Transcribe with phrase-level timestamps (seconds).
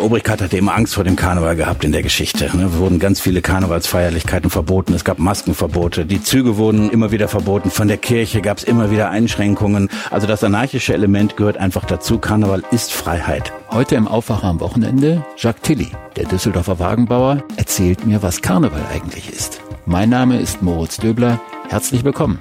[0.00, 2.46] Obrigkeit hatte immer Angst vor dem Karneval gehabt in der Geschichte.
[2.46, 2.74] Es ne?
[2.78, 4.94] wurden ganz viele Karnevalsfeierlichkeiten verboten.
[4.94, 6.06] Es gab Maskenverbote.
[6.06, 7.70] Die Züge wurden immer wieder verboten.
[7.70, 9.88] Von der Kirche gab es immer wieder Einschränkungen.
[10.10, 12.18] Also das anarchische Element gehört einfach dazu.
[12.18, 13.52] Karneval ist Freiheit.
[13.70, 19.32] Heute im Aufwacher am Wochenende Jacques Tilly, der Düsseldorfer Wagenbauer, erzählt mir, was Karneval eigentlich
[19.32, 19.60] ist.
[19.86, 21.40] Mein Name ist Moritz Döbler.
[21.68, 22.38] Herzlich willkommen.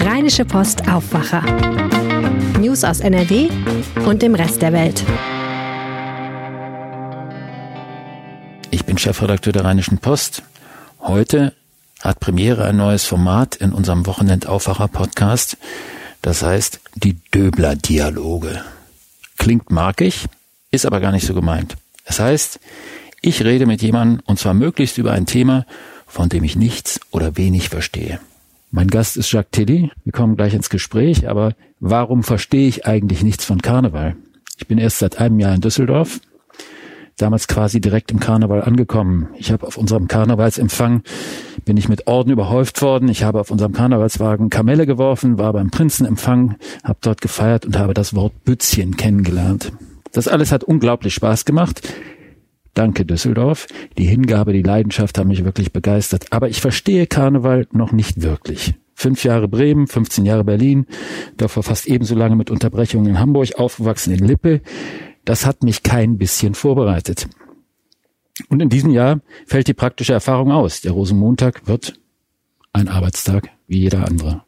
[0.00, 1.42] Rheinische Post Aufwacher.
[2.60, 3.48] News aus NRW
[4.06, 5.04] und dem Rest der Welt.
[8.96, 10.42] Bin Chefredakteur der Rheinischen Post.
[11.00, 11.52] Heute
[12.00, 15.58] hat Premiere ein neues Format in unserem Wochenend-Aufwacher-Podcast.
[16.22, 18.64] Das heißt die Döbler-Dialoge.
[19.36, 20.24] Klingt markig,
[20.70, 21.76] ist aber gar nicht so gemeint.
[22.06, 22.58] Das heißt,
[23.20, 25.66] ich rede mit jemandem und zwar möglichst über ein Thema,
[26.06, 28.18] von dem ich nichts oder wenig verstehe.
[28.70, 29.90] Mein Gast ist Jacques Tilly.
[30.04, 34.16] Wir kommen gleich ins Gespräch, aber warum verstehe ich eigentlich nichts von Karneval?
[34.56, 36.18] Ich bin erst seit einem Jahr in Düsseldorf,
[37.16, 39.28] damals quasi direkt im Karneval angekommen.
[39.38, 41.02] Ich habe auf unserem Karnevalsempfang
[41.64, 43.08] bin ich mit Orden überhäuft worden.
[43.08, 47.94] Ich habe auf unserem Karnevalswagen Kamelle geworfen, war beim Prinzenempfang, habe dort gefeiert und habe
[47.94, 49.72] das Wort Bützchen kennengelernt.
[50.12, 51.82] Das alles hat unglaublich Spaß gemacht.
[52.74, 53.66] Danke Düsseldorf.
[53.96, 56.26] Die Hingabe, die Leidenschaft haben mich wirklich begeistert.
[56.30, 58.74] Aber ich verstehe Karneval noch nicht wirklich.
[58.94, 60.86] Fünf Jahre Bremen, 15 Jahre Berlin,
[61.36, 64.60] davor fast ebenso lange mit Unterbrechungen in Hamburg, aufgewachsen in Lippe.
[65.26, 67.28] Das hat mich kein bisschen vorbereitet.
[68.48, 70.80] Und in diesem Jahr fällt die praktische Erfahrung aus.
[70.80, 71.94] Der Rosenmontag wird
[72.72, 74.44] ein Arbeitstag wie jeder andere.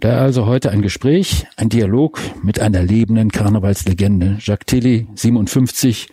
[0.00, 4.36] Da also heute ein Gespräch, ein Dialog mit einer lebenden Karnevalslegende.
[4.40, 6.08] Jacques Tilly, 57,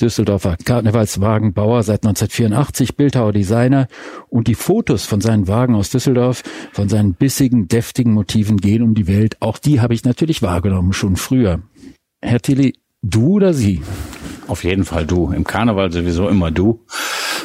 [0.00, 3.86] Düsseldorfer Karnevalswagenbauer seit 1984, Bildhauer, Designer
[4.28, 8.94] und die Fotos von seinen Wagen aus Düsseldorf, von seinen bissigen, deftigen Motiven gehen um
[8.94, 9.36] die Welt.
[9.38, 11.60] Auch die habe ich natürlich wahrgenommen, schon früher.
[12.22, 13.82] Herr Tilly, du oder Sie?
[14.46, 15.32] Auf jeden Fall du.
[15.32, 16.80] Im Karneval sowieso immer du.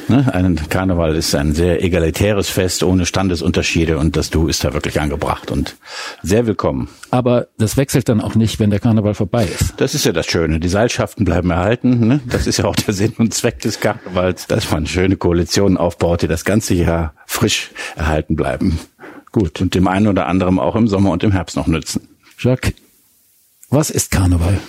[0.08, 0.32] Ne?
[0.34, 5.02] Ein Karneval ist ein sehr egalitäres Fest ohne Standesunterschiede und das Du ist da wirklich
[5.02, 5.78] angebracht und
[6.22, 6.90] sehr willkommen.
[7.10, 9.74] Aber das wechselt dann auch nicht, wenn der Karneval vorbei ist.
[9.78, 10.60] Das ist ja das Schöne.
[10.60, 12.08] Die Seilschaften bleiben erhalten.
[12.08, 12.20] Ne?
[12.30, 16.22] Das ist ja auch der Sinn und Zweck des Karnevals, dass man schöne Koalitionen aufbaut,
[16.22, 18.80] die das ganze Jahr frisch erhalten bleiben.
[19.32, 19.60] Gut.
[19.60, 22.08] Und dem einen oder anderen auch im Sommer und im Herbst noch nützen.
[22.40, 22.74] Jacques,
[23.70, 24.60] was ist Karneval?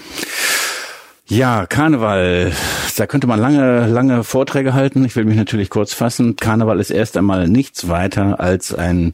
[1.30, 2.52] Ja, Karneval.
[2.96, 5.04] Da könnte man lange, lange Vorträge halten.
[5.04, 6.36] Ich will mich natürlich kurz fassen.
[6.36, 9.12] Karneval ist erst einmal nichts weiter als ein,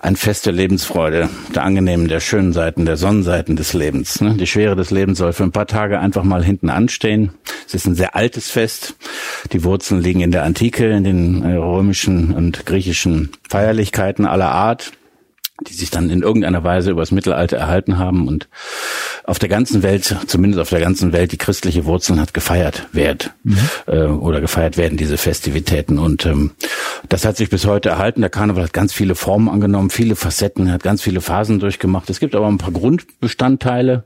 [0.00, 4.20] ein Fest der Lebensfreude, der angenehmen, der schönen Seiten, der Sonnenseiten des Lebens.
[4.20, 4.34] Ne?
[4.34, 7.32] Die Schwere des Lebens soll für ein paar Tage einfach mal hinten anstehen.
[7.66, 8.94] Es ist ein sehr altes Fest.
[9.52, 14.92] Die Wurzeln liegen in der Antike, in den äh, römischen und griechischen Feierlichkeiten aller Art
[15.66, 18.48] die sich dann in irgendeiner Weise übers Mittelalter erhalten haben und
[19.26, 23.32] auf der ganzen Welt, zumindest auf der ganzen Welt, die christliche Wurzeln hat gefeiert wird
[23.42, 23.58] mhm.
[23.86, 26.52] äh, oder gefeiert werden diese Festivitäten und ähm,
[27.08, 28.20] das hat sich bis heute erhalten.
[28.20, 32.08] Der Karneval hat ganz viele Formen angenommen, viele Facetten, hat ganz viele Phasen durchgemacht.
[32.08, 34.04] Es gibt aber ein paar Grundbestandteile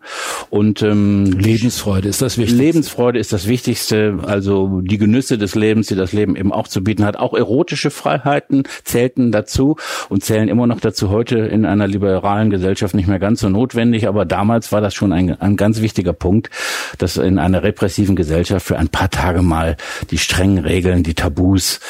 [0.48, 2.62] und ähm, Lebensfreude ist das Wichtigste.
[2.62, 6.82] Lebensfreude ist das Wichtigste, also die Genüsse des Lebens, die das Leben eben auch zu
[6.82, 7.16] bieten hat.
[7.16, 9.76] Auch erotische Freiheiten zählten dazu
[10.08, 14.08] und zählen immer noch dazu heute in einer liberalen Gesellschaft nicht mehr ganz so notwendig,
[14.08, 16.50] aber damals war das schon ein, ein ganz wichtiger Punkt,
[16.98, 19.76] dass in einer repressiven Gesellschaft für ein paar Tage mal
[20.10, 21.80] die strengen Regeln, die Tabus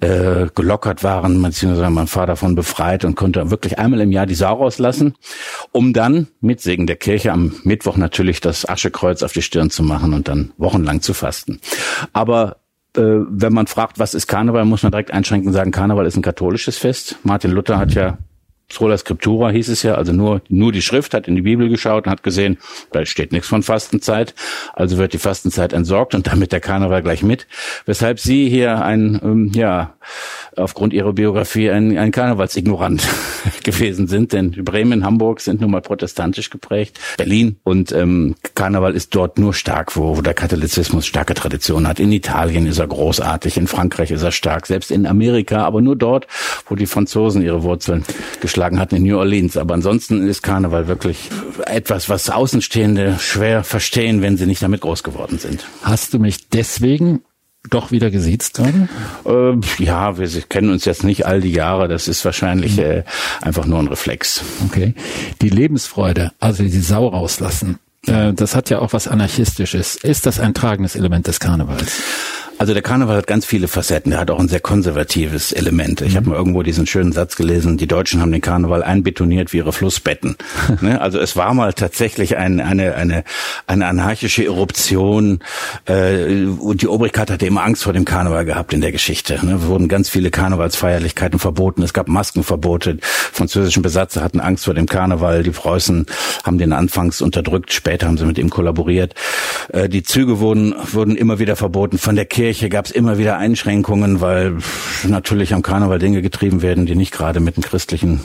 [0.00, 4.34] äh, gelockert waren, beziehungsweise man war davon befreit und konnte wirklich einmal im Jahr die
[4.34, 5.14] Sau rauslassen,
[5.72, 9.82] um dann mit Segen der Kirche am Mittwoch natürlich das Aschekreuz auf die Stirn zu
[9.82, 11.60] machen und dann wochenlang zu fasten.
[12.12, 12.56] Aber
[12.96, 16.16] äh, wenn man fragt, was ist Karneval, muss man direkt einschränken und sagen, Karneval ist
[16.16, 17.16] ein katholisches Fest.
[17.22, 18.18] Martin Luther hat ja
[18.72, 22.06] Sola Scriptura hieß es ja, also nur, nur die Schrift, hat in die Bibel geschaut
[22.06, 22.58] und hat gesehen,
[22.92, 24.34] da steht nichts von Fastenzeit,
[24.74, 27.46] also wird die Fastenzeit entsorgt und damit der Karneval gleich mit.
[27.84, 29.94] Weshalb Sie hier ein, ähm, ja,
[30.56, 33.06] aufgrund ihrer Biografie ein, ein Karnevalsignorant
[33.64, 39.14] gewesen sind, denn Bremen, Hamburg sind nun mal protestantisch geprägt, Berlin und ähm, Karneval ist
[39.14, 41.98] dort nur stark, wo, wo der Katholizismus starke Tradition hat.
[41.98, 45.96] In Italien ist er großartig, in Frankreich ist er stark, selbst in Amerika, aber nur
[45.96, 46.28] dort,
[46.68, 48.04] wo die Franzosen ihre Wurzeln
[48.40, 49.56] geschlagen hatten, in New Orleans.
[49.56, 51.30] Aber ansonsten ist Karneval wirklich
[51.66, 55.66] etwas, was Außenstehende schwer verstehen, wenn sie nicht damit groß geworden sind.
[55.82, 57.22] Hast du mich deswegen
[57.68, 58.88] doch wieder gesiezt gerade?
[59.26, 61.88] Äh, ja, wir kennen uns jetzt nicht all die Jahre.
[61.88, 62.82] Das ist wahrscheinlich mhm.
[62.82, 63.02] äh,
[63.40, 64.42] einfach nur ein Reflex.
[64.66, 64.94] Okay.
[65.42, 69.96] Die Lebensfreude, also die Sau rauslassen, äh, das hat ja auch was Anarchistisches.
[69.96, 72.00] Ist das ein tragendes Element des Karnevals?
[72.60, 74.10] Also der Karneval hat ganz viele Facetten.
[74.10, 76.02] Der hat auch ein sehr konservatives Element.
[76.02, 76.16] Ich mhm.
[76.16, 79.72] habe mal irgendwo diesen schönen Satz gelesen, die Deutschen haben den Karneval einbetoniert wie ihre
[79.72, 80.36] Flussbetten.
[80.82, 81.00] ne?
[81.00, 83.24] Also es war mal tatsächlich ein, eine, eine,
[83.66, 85.38] eine anarchische Eruption
[85.86, 89.40] äh, und die Obrigkeit hatte immer Angst vor dem Karneval gehabt in der Geschichte.
[89.42, 89.54] Ne?
[89.54, 91.82] Es wurden ganz viele Karnevalsfeierlichkeiten verboten.
[91.82, 92.98] Es gab Maskenverbote.
[93.00, 95.44] Französischen Besatzer hatten Angst vor dem Karneval.
[95.44, 96.04] Die Preußen
[96.44, 97.72] haben den anfangs unterdrückt.
[97.72, 99.14] Später haben sie mit ihm kollaboriert.
[99.72, 101.96] Äh, die Züge wurden, wurden immer wieder verboten.
[101.96, 104.58] Von der Kirche gab es immer wieder Einschränkungen, weil
[105.06, 108.20] natürlich am Karneval Dinge getrieben werden, die nicht gerade mit dem christlichen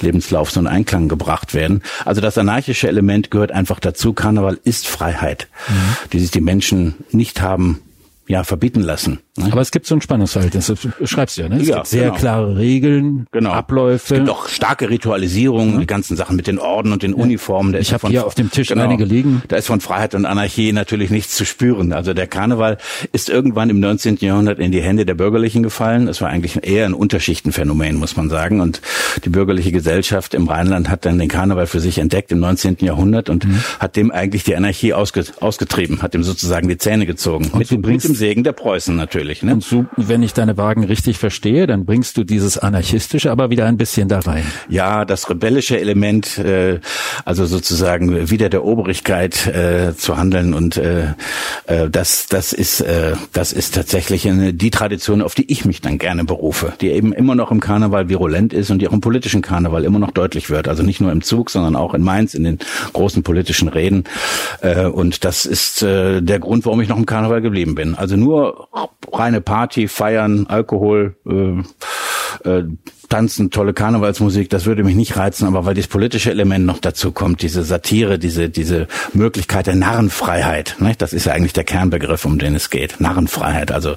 [0.00, 1.82] Lebenslauf so in Einklang gebracht werden.
[2.04, 4.12] Also das anarchische Element gehört einfach dazu.
[4.12, 6.08] Karneval ist Freiheit, mhm.
[6.12, 7.80] die sich die Menschen nicht haben
[8.26, 9.20] ja verbieten lassen.
[9.38, 9.52] Ne?
[9.52, 11.60] Aber es gibt so ein Spannungsverhältnis, das schreibst du ja, ne?
[11.60, 12.14] Es ja, gibt sehr genau.
[12.16, 13.50] klare Regeln, genau.
[13.50, 14.14] Abläufe.
[14.14, 15.80] Es gibt auch starke Ritualisierung, ja.
[15.80, 17.22] die ganzen Sachen mit den Orden und den ja.
[17.22, 17.74] Uniformen.
[17.74, 19.42] ich habe hier auf dem Tisch genau, einige liegen.
[19.48, 21.92] Da ist von Freiheit und Anarchie natürlich nichts zu spüren.
[21.92, 22.78] Also der Karneval
[23.12, 24.16] ist irgendwann im 19.
[24.20, 26.08] Jahrhundert in die Hände der Bürgerlichen gefallen.
[26.08, 28.60] Es war eigentlich eher ein Unterschichtenphänomen, muss man sagen.
[28.60, 28.80] Und
[29.24, 32.78] die bürgerliche Gesellschaft im Rheinland hat dann den Karneval für sich entdeckt im 19.
[32.80, 33.62] Jahrhundert und mhm.
[33.78, 37.50] hat dem eigentlich die Anarchie ausge ausgetrieben, hat dem sozusagen die Zähne gezogen.
[37.52, 39.27] Und mit, mit dem Segen der Preußen natürlich.
[39.42, 39.52] Ne?
[39.54, 43.66] Und so wenn ich deine Wagen richtig verstehe, dann bringst du dieses anarchistische aber wieder
[43.66, 44.44] ein bisschen da rein.
[44.68, 46.80] Ja, das rebellische Element, äh,
[47.24, 51.14] also sozusagen wieder der Obrigkeit äh, zu handeln und äh,
[51.66, 55.80] äh, das, das ist, äh, das ist tatsächlich eine, die Tradition, auf die ich mich
[55.80, 59.00] dann gerne berufe, die eben immer noch im Karneval virulent ist und die auch im
[59.00, 60.68] politischen Karneval immer noch deutlich wird.
[60.68, 62.58] Also nicht nur im Zug, sondern auch in Mainz in den
[62.92, 64.04] großen politischen Reden.
[64.60, 67.94] Äh, und das ist äh, der Grund, warum ich noch im Karneval geblieben bin.
[67.94, 68.68] Also nur
[69.18, 71.62] reine Party, feiern, Alkohol, äh,
[72.44, 72.64] äh,
[73.08, 77.12] tanzen, tolle Karnevalsmusik, das würde mich nicht reizen, aber weil das politische Element noch dazu
[77.12, 80.94] kommt, diese Satire, diese, diese Möglichkeit der Narrenfreiheit, ne?
[80.98, 83.00] das ist ja eigentlich der Kernbegriff, um den es geht.
[83.00, 83.94] Narrenfreiheit, also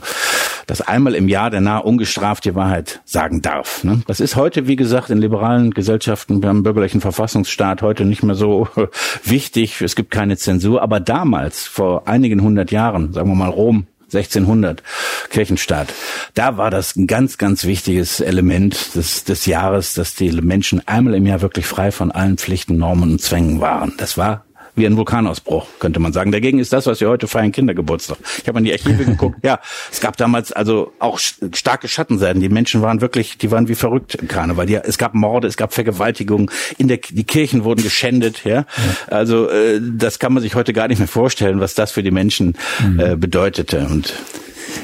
[0.68, 3.84] dass einmal im Jahr der Narr ungestraft die Wahrheit sagen darf.
[3.84, 4.02] Ne?
[4.08, 8.70] Das ist heute, wie gesagt, in liberalen Gesellschaften, beim bürgerlichen Verfassungsstaat heute nicht mehr so
[9.26, 9.82] wichtig.
[9.82, 14.84] Es gibt keine Zensur, aber damals, vor einigen hundert Jahren, sagen wir mal Rom, 1600
[15.30, 15.94] Kirchenstaat.
[16.34, 21.16] Da war das ein ganz, ganz wichtiges Element des, des Jahres, dass die Menschen einmal
[21.16, 23.94] im Jahr wirklich frei von allen Pflichten, Normen und Zwängen waren.
[23.98, 24.46] Das war
[24.76, 26.32] wie ein Vulkanausbruch, könnte man sagen.
[26.32, 28.18] Dagegen ist das, was wir heute feiern, Kindergeburtstag.
[28.42, 29.40] Ich habe an die Archive geguckt.
[29.44, 29.60] Ja,
[29.92, 32.42] es gab damals also auch starke Schattenseiten.
[32.42, 34.66] Die Menschen waren wirklich, die waren wie verrückt im Karneval.
[34.66, 38.44] Die, es gab Morde, es gab Vergewaltigungen, in der, die Kirchen wurden geschändet.
[38.44, 38.66] Ja,
[39.08, 42.12] also äh, das kann man sich heute gar nicht mehr vorstellen, was das für die
[42.12, 43.00] Menschen mhm.
[43.00, 43.88] äh, bedeutete.
[43.90, 44.14] Und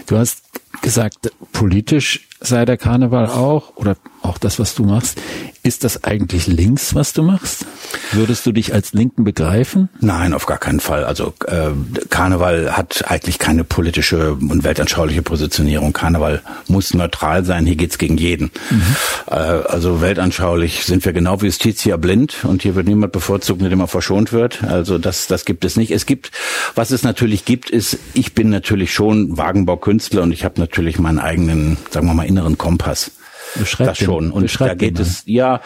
[0.08, 0.44] du hast
[0.82, 5.20] gesagt, politisch sei der Karneval auch oder auch das, was du machst.
[5.64, 7.66] Ist das eigentlich links, was du machst?
[8.12, 9.90] Würdest du dich als Linken begreifen?
[10.00, 11.04] Nein, auf gar keinen Fall.
[11.04, 11.72] Also äh,
[12.10, 15.94] Karneval hat eigentlich keine politische und weltanschauliche Positionierung.
[15.94, 17.66] Karneval muss neutral sein.
[17.66, 18.52] Hier geht's gegen jeden.
[18.70, 18.96] Mhm.
[19.30, 23.72] Äh, also weltanschaulich sind wir genau wie Justitia blind und hier wird niemand bevorzugt, mit
[23.72, 24.64] dem er verschont wird.
[24.64, 25.92] Also das, das gibt es nicht.
[25.92, 26.32] Es gibt,
[26.76, 31.20] was es natürlich gibt, ist, ich bin natürlich schon Wagenbaukünstler und ich habe natürlich meinen
[31.20, 33.12] eigenen, sagen wir mal, inneren Kompass.
[33.60, 34.32] Beschreib das schon.
[34.32, 35.62] Und da geht es, ja,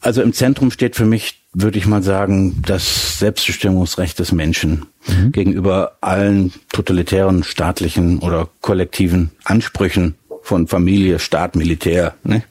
[0.00, 5.32] also im Zentrum steht für mich, würde ich mal sagen, das Selbstbestimmungsrecht des Menschen mhm.
[5.32, 12.14] gegenüber allen totalitären, staatlichen oder kollektiven Ansprüchen von Familie, Staat, Militär.
[12.24, 12.42] Ne?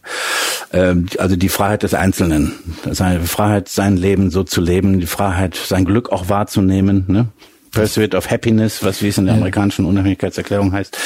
[0.72, 2.54] Ähm, also die Freiheit des Einzelnen,
[2.90, 7.04] seine Freiheit, sein Leben so zu leben, die Freiheit, sein Glück auch wahrzunehmen.
[7.08, 7.28] Ne?
[7.72, 10.98] Pursuit of Happiness, was wie es in der amerikanischen Unabhängigkeitserklärung heißt,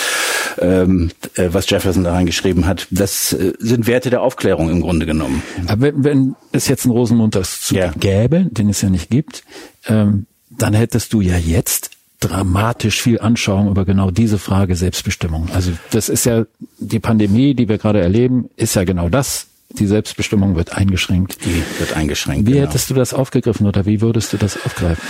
[0.60, 2.88] ähm, äh, was Jefferson da reingeschrieben hat.
[2.91, 5.43] Das äh, sind Werte der Aufklärung im Grunde genommen.
[5.67, 7.91] Aber wenn, es jetzt einen Rosenmontagszug ja.
[7.91, 9.43] gäbe, den es ja nicht gibt,
[9.88, 15.50] ähm, dann hättest du ja jetzt dramatisch viel Anschauung über genau diese Frage Selbstbestimmung.
[15.53, 16.45] Also das ist ja
[16.79, 21.43] die Pandemie, die wir gerade erleben, ist ja genau das die Selbstbestimmung wird eingeschränkt.
[21.43, 22.48] Die wird eingeschränkt.
[22.48, 22.67] Wie genau.
[22.67, 25.03] hättest du das aufgegriffen oder wie würdest du das aufgreifen?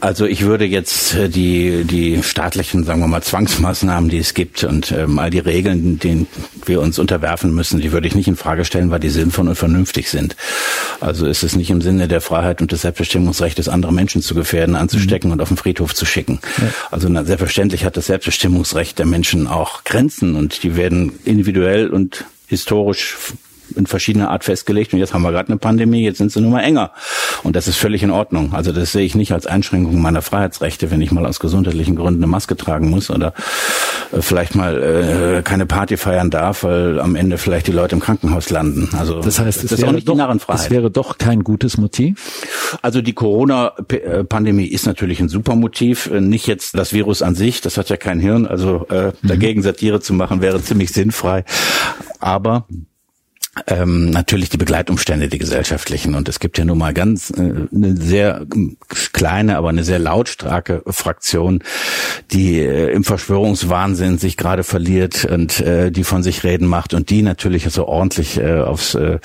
[0.00, 4.64] Also ich würde jetzt äh, die, die staatlichen, sagen wir mal, Zwangsmaßnahmen, die es gibt
[4.64, 6.26] und ähm, all die Regeln, denen
[6.66, 9.54] wir uns unterwerfen müssen, die würde ich nicht in Frage stellen, weil die sinnvoll und
[9.54, 10.36] vernünftig sind.
[11.00, 14.74] Also ist es nicht im Sinne der Freiheit und des Selbstbestimmungsrechts, andere Menschen zu gefährden,
[14.74, 15.34] anzustecken mhm.
[15.34, 16.40] und auf den Friedhof zu schicken.
[16.58, 16.68] Ja.
[16.90, 22.24] Also na, selbstverständlich hat das Selbstbestimmungsrecht der Menschen auch Grenzen und die werden individuell und
[22.48, 23.16] historisch
[23.76, 26.50] in verschiedener Art festgelegt und jetzt haben wir gerade eine Pandemie, jetzt sind sie nur
[26.50, 26.92] mal enger.
[27.42, 28.52] Und das ist völlig in Ordnung.
[28.52, 32.22] Also das sehe ich nicht als Einschränkung meiner Freiheitsrechte, wenn ich mal aus gesundheitlichen Gründen
[32.22, 33.32] eine Maske tragen muss oder
[34.12, 38.00] äh, vielleicht mal äh, keine Party feiern darf, weil am Ende vielleicht die Leute im
[38.00, 38.90] Krankenhaus landen.
[38.98, 42.78] Also das heißt, es, das wäre, doch, es wäre doch kein gutes Motiv.
[42.82, 46.10] Also die Corona-Pandemie ist natürlich ein super Motiv.
[46.10, 48.46] Nicht jetzt das Virus an sich, das hat ja kein Hirn.
[48.46, 49.28] Also äh, mhm.
[49.28, 51.44] dagegen Satire zu machen wäre ziemlich sinnfrei.
[52.18, 52.66] Aber
[53.66, 56.14] ähm, natürlich die Begleitumstände, die gesellschaftlichen.
[56.14, 58.46] Und es gibt ja nun mal ganz äh, eine sehr
[59.12, 61.62] kleine, aber eine sehr lautstarke Fraktion,
[62.30, 67.10] die äh, im Verschwörungswahnsinn sich gerade verliert und äh, die von sich reden macht und
[67.10, 69.18] die natürlich so ordentlich äh, aufs äh,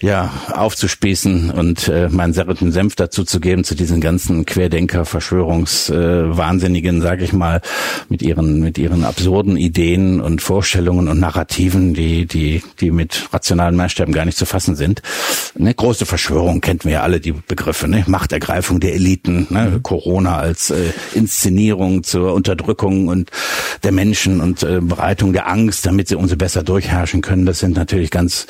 [0.00, 6.98] ja, aufzuspießen und äh, meinen serreten Senf dazu zu geben zu diesen ganzen Querdenker, Verschwörungswahnsinnigen,
[6.98, 7.60] äh, sage ich mal,
[8.08, 13.74] mit ihren mit ihren absurden Ideen und Vorstellungen und Narrativen, die die die mit rationalen
[13.74, 15.02] Maßstäben gar nicht zu fassen sind.
[15.58, 18.04] Eine große Verschwörung kennt wir ja alle die Begriffe, ne?
[18.06, 19.72] Machtergreifung der Eliten, ne?
[19.72, 19.82] Mhm.
[19.82, 23.32] Corona als äh, Inszenierung zur Unterdrückung und
[23.82, 27.46] der Menschen und äh, Bereitung der Angst, damit sie umso besser durchherrschen können.
[27.46, 28.46] Das sind natürlich ganz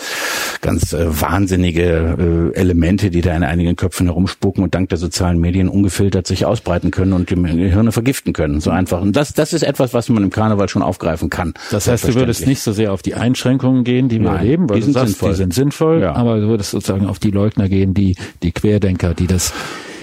[0.60, 5.38] ganz äh, wahnsinnige äh, Elemente, die da in einigen Köpfen herumspucken und dank der sozialen
[5.38, 8.60] Medien ungefiltert sich ausbreiten können und die Gehirne vergiften können.
[8.60, 9.00] So einfach.
[9.00, 11.54] Und das, das ist etwas, was man im Karneval schon aufgreifen kann.
[11.70, 14.70] Das heißt, du würdest nicht so sehr auf die Einschränkungen gehen, die wir Nein, erleben,
[14.70, 15.30] weil die sind sagst, sinnvoll.
[15.30, 16.14] Die sind sinnvoll, ja.
[16.14, 19.52] aber du würdest sozusagen auf die Leugner gehen, die, die Querdenker, die das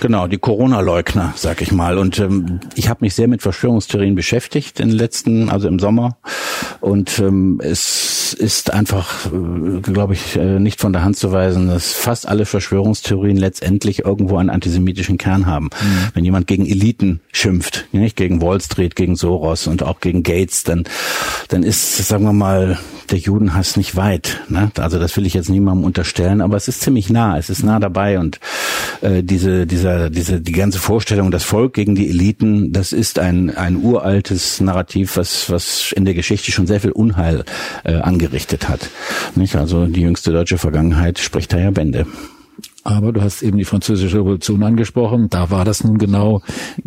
[0.06, 1.98] Genau, die Corona-Leugner, sag ich mal.
[1.98, 6.18] Und ähm, ich habe mich sehr mit Verschwörungstheorien beschäftigt in den letzten, also im Sommer.
[6.80, 11.70] Und ähm, es ist einfach, äh, glaube ich, äh, nicht von der Hand zu weisen,
[11.70, 15.66] dass fast alle Verschwörungstheorien letztendlich irgendwo einen antisemitischen Kern haben.
[15.66, 16.10] Mhm.
[16.14, 20.64] Wenn jemand gegen Eliten schimpft, nicht gegen Wall Street, gegen Soros und auch gegen Gates,
[20.66, 20.84] dann,
[21.48, 22.78] dann ist, sagen wir mal,
[23.10, 24.42] der Judenhass nicht weit.
[24.50, 24.72] Ne?
[24.78, 27.80] Also das will ich jetzt niemandem unterstellen, aber es ist ziemlich nah, es ist nah
[27.80, 28.40] dabei und
[29.02, 33.56] äh, diese, dieser, diese, die ganze Vorstellung, das Volk gegen die Eliten, das ist ein,
[33.56, 37.44] ein uraltes Narrativ, was, was in der Geschichte schon sehr viel Unheil
[37.84, 38.90] äh, angerichtet hat.
[39.36, 39.56] Nicht?
[39.56, 42.06] Also die jüngste deutsche Vergangenheit spricht da ja Bände.
[42.84, 45.30] Aber du hast eben die französische Revolution angesprochen.
[45.30, 46.44] Da war das nun genau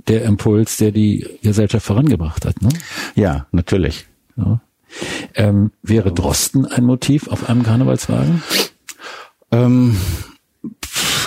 [0.07, 2.63] der Impuls, der die Gesellschaft vorangebracht hat.
[2.63, 2.69] Ne?
[3.17, 4.07] Ja, natürlich.
[4.37, 4.61] Ja.
[5.35, 8.43] Ähm, wäre Drosten ein Motiv auf einem Karnevalswagen?
[9.51, 9.97] Ähm,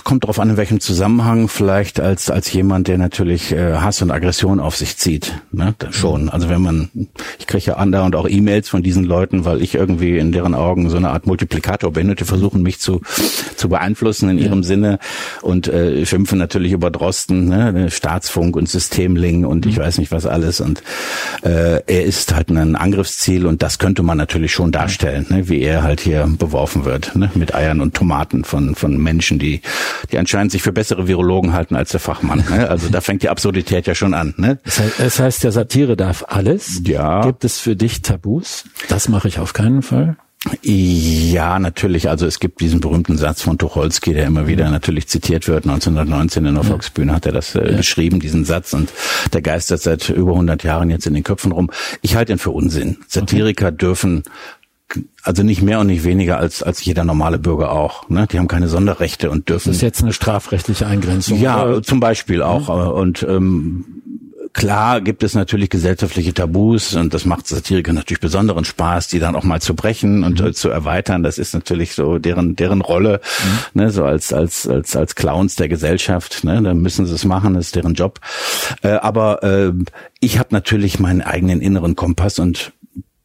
[0.03, 1.47] kommt darauf an, in welchem Zusammenhang.
[1.47, 5.41] Vielleicht als als jemand, der natürlich äh, Hass und Aggression auf sich zieht.
[5.51, 5.75] Ne?
[5.91, 6.29] Schon.
[6.29, 6.89] Also wenn man,
[7.39, 10.89] ich kriege ja andauernd auch E-Mails von diesen Leuten, weil ich irgendwie in deren Augen
[10.89, 13.01] so eine Art Multiplikator bin und die versuchen mich zu
[13.55, 14.99] zu beeinflussen in ihrem Sinne
[15.41, 17.89] und äh, schimpfen natürlich über Drosten, ne?
[17.89, 19.81] Staatsfunk und Systemling und ich mhm.
[19.81, 20.61] weiß nicht was alles.
[20.61, 20.83] Und
[21.43, 25.47] äh, er ist halt ein Angriffsziel und das könnte man natürlich schon darstellen, ne?
[25.47, 27.31] wie er halt hier beworfen wird, ne?
[27.35, 29.60] mit Eiern und Tomaten von von Menschen, die
[30.11, 32.43] die anscheinend sich für bessere Virologen halten als der Fachmann.
[32.49, 32.69] Ne?
[32.69, 34.33] Also da fängt die Absurdität ja schon an.
[34.37, 34.59] Ne?
[34.63, 36.81] Das heißt, das heißt, der Satire darf alles.
[36.85, 37.21] Ja.
[37.21, 38.65] Gibt es für dich Tabus?
[38.89, 40.17] Das mache ich auf keinen Fall.
[40.63, 42.09] Ja, natürlich.
[42.09, 45.65] Also es gibt diesen berühmten Satz von Tucholsky, der immer wieder natürlich zitiert wird.
[45.65, 47.77] 1919 in der Volksbühne hat er das äh, ja.
[47.77, 48.73] geschrieben, diesen Satz.
[48.73, 48.91] Und
[49.33, 51.69] der geistert seit über 100 Jahren jetzt in den Köpfen rum.
[52.01, 52.97] Ich halte ihn für Unsinn.
[53.07, 53.77] Satiriker okay.
[53.77, 54.23] dürfen
[55.23, 58.09] also nicht mehr und nicht weniger als als jeder normale Bürger auch.
[58.09, 58.27] Ne?
[58.31, 59.69] Die haben keine Sonderrechte und dürfen.
[59.69, 61.39] Das ist jetzt eine strafrechtliche Eingrenzung.
[61.39, 61.83] Ja, oder?
[61.83, 62.67] zum Beispiel auch.
[62.69, 62.87] Ja.
[62.87, 63.85] Und ähm,
[64.53, 69.35] klar gibt es natürlich gesellschaftliche Tabus und das macht Satiriker natürlich besonderen Spaß, die dann
[69.35, 70.53] auch mal zu brechen und mhm.
[70.53, 71.23] zu erweitern.
[71.23, 73.21] Das ist natürlich so deren deren Rolle,
[73.73, 73.81] mhm.
[73.81, 76.43] ne, so als als als als Clowns der Gesellschaft.
[76.43, 78.19] Ne, da müssen sie es machen, das ist deren Job.
[78.81, 79.71] Äh, aber äh,
[80.19, 82.73] ich habe natürlich meinen eigenen inneren Kompass und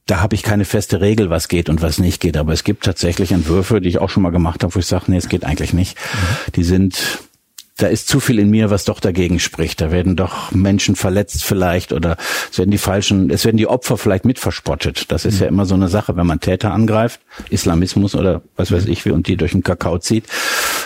[0.06, 2.36] da habe ich keine feste Regel, was geht und was nicht geht.
[2.36, 5.06] Aber es gibt tatsächlich Entwürfe, die ich auch schon mal gemacht habe, wo ich sage,
[5.08, 5.96] nee, es geht eigentlich nicht.
[5.96, 6.52] Mhm.
[6.52, 7.20] Die sind
[7.78, 9.82] da ist zu viel in mir, was doch dagegen spricht.
[9.82, 12.16] Da werden doch Menschen verletzt vielleicht oder
[12.50, 15.12] es werden die falschen, es werden die Opfer vielleicht mit verspottet.
[15.12, 15.40] Das ist mhm.
[15.42, 17.20] ja immer so eine Sache, wenn man Täter angreift,
[17.50, 20.24] Islamismus oder was weiß ich wie und die durch den Kakao zieht,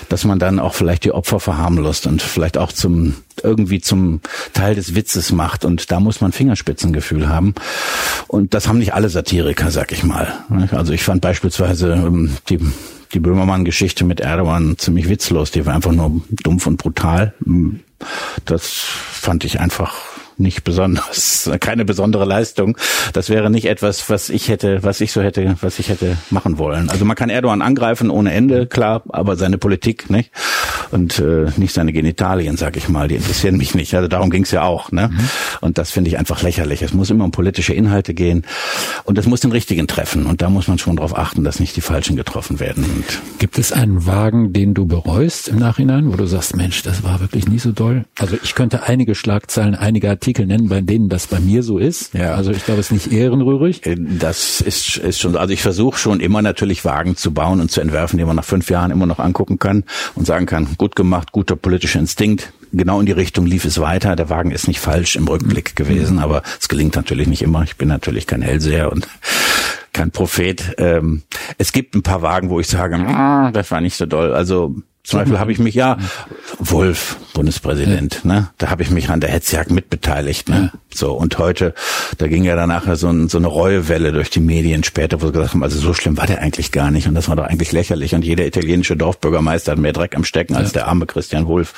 [0.08, 4.20] dass man dann auch vielleicht die Opfer verharmlost und vielleicht auch zum irgendwie zum
[4.52, 7.54] Teil des Witzes macht und da muss man Fingerspitzengefühl haben
[8.28, 10.32] und das haben nicht alle Satiriker, sag ich mal.
[10.70, 12.58] Also ich fand beispielsweise ähm, die
[13.12, 15.50] die Böhmermann-Geschichte mit Erdogan ziemlich witzlos.
[15.50, 17.34] Die war einfach nur dumpf und brutal.
[18.44, 19.96] Das fand ich einfach
[20.40, 22.76] nicht besonders, keine besondere Leistung.
[23.12, 26.58] Das wäre nicht etwas, was ich hätte, was ich so hätte, was ich hätte machen
[26.58, 26.88] wollen.
[26.90, 30.30] Also man kann Erdogan angreifen ohne Ende, klar, aber seine Politik nicht
[30.90, 33.94] und äh, nicht seine Genitalien, sag ich mal, die interessieren mich nicht.
[33.94, 34.90] Also darum ging's ja auch.
[34.90, 35.08] Ne?
[35.08, 35.20] Mhm.
[35.60, 36.82] Und das finde ich einfach lächerlich.
[36.82, 38.44] Es muss immer um politische Inhalte gehen
[39.04, 40.26] und es muss den richtigen treffen.
[40.26, 42.84] Und da muss man schon darauf achten, dass nicht die falschen getroffen werden.
[42.84, 47.02] Und Gibt es einen Wagen, den du bereust im Nachhinein, wo du sagst, Mensch, das
[47.02, 48.04] war wirklich nie so doll?
[48.18, 51.78] Also ich könnte einige Schlagzeilen, einige Artikel Artikel nennen, bei denen das bei mir so
[51.78, 52.14] ist.
[52.14, 52.34] Ja.
[52.34, 53.84] Also ich glaube, es ist nicht ehrenrührig.
[53.84, 57.72] Äh, das ist, ist schon, also ich versuche schon immer natürlich Wagen zu bauen und
[57.72, 59.82] zu entwerfen, die man nach fünf Jahren immer noch angucken kann
[60.14, 64.14] und sagen kann, gut gemacht, guter politischer Instinkt, genau in die Richtung lief es weiter.
[64.14, 67.64] Der Wagen ist nicht falsch im Rückblick gewesen, aber es gelingt natürlich nicht immer.
[67.64, 69.08] Ich bin natürlich kein Hellseher und
[69.92, 70.76] kein Prophet.
[70.78, 71.22] Ähm,
[71.58, 74.32] es gibt ein paar Wagen, wo ich sage, ah, das war nicht so doll.
[74.32, 74.76] Also
[75.20, 75.96] Beispiel habe ich mich ja,
[76.58, 78.32] Wolf, Bundespräsident, ja.
[78.32, 78.50] ne?
[78.58, 80.70] Da habe ich mich an der Hetzjagd mitbeteiligt, ne?
[80.72, 80.80] Ja.
[80.94, 81.74] So, und heute,
[82.18, 85.32] da ging ja danach so, ein, so eine Reuewelle durch die Medien später, wo sie
[85.32, 87.72] gesagt haben, also so schlimm war der eigentlich gar nicht und das war doch eigentlich
[87.72, 91.74] lächerlich und jeder italienische Dorfbürgermeister hat mehr Dreck am Stecken als der arme Christian Wolf.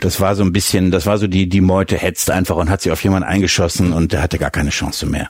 [0.00, 2.82] Das war so ein bisschen, das war so die, die Meute hetzt einfach und hat
[2.82, 5.28] sich auf jemanden eingeschossen und der hatte gar keine Chance mehr.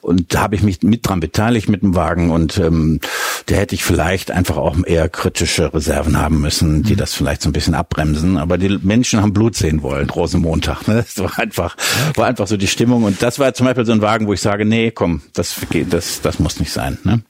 [0.00, 3.00] Und da habe ich mich mit dran beteiligt mit dem Wagen und ähm,
[3.46, 6.98] da hätte ich vielleicht einfach auch eher kritische Reserven haben müssen, die mhm.
[6.98, 8.36] das vielleicht so ein bisschen abbremsen.
[8.36, 10.88] Aber die Menschen haben Blut sehen wollen, Rosenmontag.
[10.88, 11.04] Ne?
[11.06, 11.76] Das war einfach,
[12.14, 13.04] war einfach so die Stimmung.
[13.04, 15.92] Und das war zum Beispiel so ein Wagen, wo ich sage, nee, komm, das geht,
[15.92, 16.98] das, das muss nicht sein.
[17.04, 17.22] Ne?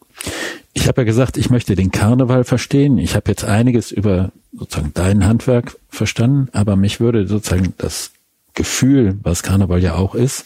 [0.72, 2.98] Ich habe ja gesagt, ich möchte den Karneval verstehen.
[2.98, 8.12] Ich habe jetzt einiges über sozusagen dein Handwerk verstanden, aber mich würde sozusagen das
[8.54, 10.44] Gefühl, was Karneval ja auch ist,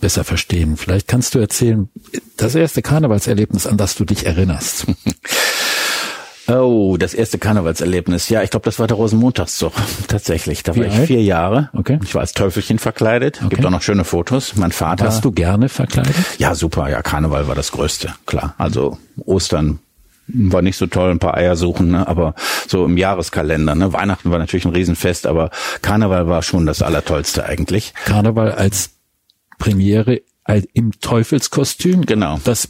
[0.00, 0.76] besser verstehen.
[0.76, 1.88] Vielleicht kannst du erzählen,
[2.36, 4.86] das erste Karnevalserlebnis, an das du dich erinnerst.
[6.48, 8.28] Oh, das erste Karnevalserlebnis.
[8.30, 9.72] Ja, ich glaube, das war der Rosenmontagszug.
[10.08, 10.62] Tatsächlich.
[10.62, 11.06] Da Wie war ich alt?
[11.06, 11.68] vier Jahre.
[11.74, 11.98] Okay.
[12.02, 13.38] Ich war als Teufelchen verkleidet.
[13.40, 13.56] Okay.
[13.56, 14.56] Gibt auch noch schöne Fotos.
[14.56, 15.04] Mein Vater.
[15.04, 16.14] Warst du gerne verkleidet?
[16.38, 16.88] Ja, super.
[16.88, 18.14] Ja, Karneval war das Größte.
[18.26, 18.54] Klar.
[18.56, 19.80] Also Ostern
[20.28, 22.06] war nicht so toll, ein paar Eier suchen, ne?
[22.06, 22.34] aber
[22.66, 23.74] so im Jahreskalender.
[23.74, 23.92] Ne?
[23.92, 25.50] Weihnachten war natürlich ein Riesenfest, aber
[25.80, 27.94] Karneval war schon das Allertollste eigentlich.
[28.04, 28.90] Karneval als
[29.58, 30.20] Premiere
[30.72, 32.06] im Teufelskostüm.
[32.06, 32.40] Genau.
[32.44, 32.68] Das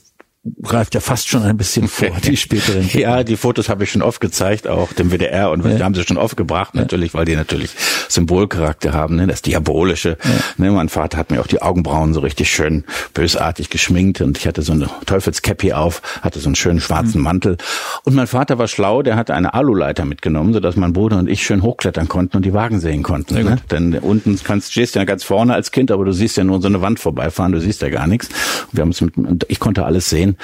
[0.63, 2.89] greift ja fast schon ein bisschen vor, die späteren.
[2.93, 5.85] ja, die Fotos habe ich schon oft gezeigt, auch dem WDR und ja.
[5.85, 7.71] haben sie schon oft gebracht, natürlich, weil die natürlich
[8.09, 9.27] Symbolcharakter haben, ne?
[9.27, 10.17] das Diabolische.
[10.23, 10.65] Ja.
[10.65, 10.71] Ne?
[10.73, 14.63] Mein Vater hat mir auch die Augenbrauen so richtig schön bösartig geschminkt und ich hatte
[14.63, 17.25] so eine Teufelskäppi auf, hatte so einen schönen schwarzen mhm.
[17.25, 17.57] Mantel.
[18.05, 21.43] Und mein Vater war schlau, der hatte eine Aluleiter mitgenommen, sodass mein Bruder und ich
[21.43, 23.35] schön hochklettern konnten und die Wagen sehen konnten.
[23.35, 23.57] Ne?
[23.71, 26.69] Denn unten kannst, stehst ja ganz vorne als Kind, aber du siehst ja nur so
[26.69, 28.29] eine Wand vorbeifahren, du siehst ja gar nichts.
[28.73, 29.15] Wir haben es mit,
[29.49, 30.37] ich konnte alles sehen.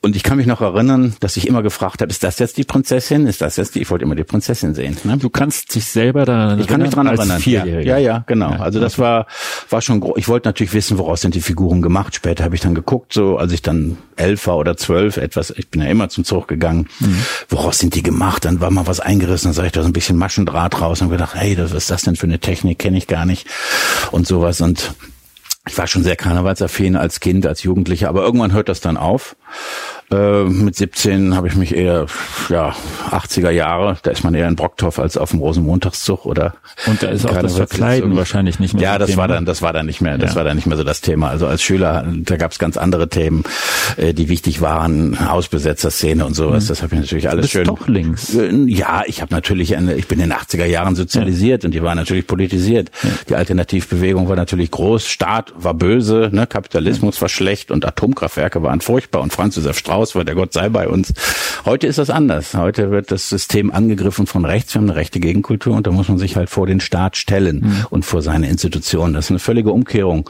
[0.00, 2.64] Und ich kann mich noch erinnern, dass ich immer gefragt habe, ist das jetzt die
[2.64, 3.26] Prinzessin?
[3.26, 3.80] Ist das jetzt die?
[3.80, 4.96] Ich wollte immer die Prinzessin sehen.
[5.04, 5.16] Ne?
[5.16, 7.40] Du kannst dich selber daran Ich kann mich daran erinnern.
[7.44, 8.50] Ja, ja, ja, genau.
[8.50, 9.02] Ja, also das okay.
[9.02, 9.26] war
[9.70, 10.14] war schon groß.
[10.16, 12.14] Ich wollte natürlich wissen, woraus sind die Figuren gemacht.
[12.14, 15.50] Später habe ich dann geguckt, so als ich dann elf war oder zwölf, etwas.
[15.56, 16.88] Ich bin ja immer zum Zug gegangen.
[17.00, 17.18] Mhm.
[17.48, 18.44] Woraus sind die gemacht?
[18.44, 21.10] Dann war mal was eingerissen, dann sah ich da so ein bisschen Maschendraht raus und
[21.10, 22.78] gedacht, hey, was ist das denn für eine Technik?
[22.78, 23.46] Kenne ich gar nicht
[24.10, 24.94] und sowas und
[25.66, 29.36] ich war schon sehr karnevalsaffin als Kind, als Jugendlicher, aber irgendwann hört das dann auf.
[30.10, 32.06] Äh, mit 17 habe ich mich eher,
[32.50, 32.74] ja,
[33.10, 36.54] 80er Jahre, da ist man eher in Brocktorf als auf dem Rosenmontagszug oder.
[36.86, 38.82] Und da ist auch das Verkleiden wahrscheinlich nicht mehr.
[38.82, 39.22] Ja, das Thema.
[39.22, 40.36] war dann, das war dann nicht mehr, das ja.
[40.36, 41.28] war dann nicht mehr so das Thema.
[41.28, 43.44] Also als Schüler, da gab es ganz andere Themen,
[43.96, 46.64] äh, die wichtig waren, Hausbesetzerszene und sowas.
[46.64, 46.68] Mhm.
[46.68, 47.64] Das habe ich natürlich alles schön.
[47.64, 48.34] Doch links.
[48.34, 51.68] Äh, ja, ich habe natürlich, eine, ich bin in den 80er Jahren sozialisiert ja.
[51.68, 52.90] und die war natürlich politisiert.
[53.02, 53.10] Ja.
[53.30, 58.82] Die Alternativbewegung war natürlich groß, Staat war böse, ne, Kapitalismus war schlecht und Atomkraftwerke waren
[58.82, 61.12] furchtbar und Franz Josef Strauß raus, weil der Gott sei bei uns.
[61.64, 62.54] Heute ist das anders.
[62.54, 64.74] Heute wird das System angegriffen von rechts.
[64.74, 67.60] Wir haben eine rechte Gegenkultur und da muss man sich halt vor den Staat stellen
[67.64, 67.86] mhm.
[67.90, 69.14] und vor seine Institutionen.
[69.14, 70.28] Das ist eine völlige Umkehrung